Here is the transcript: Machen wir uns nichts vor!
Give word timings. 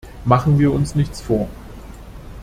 Machen 0.25 0.57
wir 0.57 0.73
uns 0.73 0.95
nichts 0.95 1.21
vor! 1.21 1.47